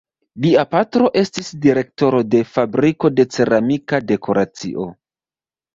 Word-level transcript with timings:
Lia 0.43 0.63
patro 0.71 1.09
estis 1.21 1.51
direktoro 1.67 2.23
de 2.31 2.41
fabriko 2.55 3.15
de 3.21 3.29
ceramika 3.37 4.05
dekoracio. 4.15 4.93